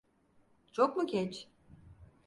Çok 0.71 0.97
mu 0.97 1.07
geç? 1.07 1.47